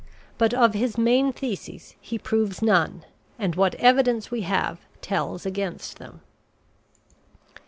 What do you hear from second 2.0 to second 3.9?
he proves none, and what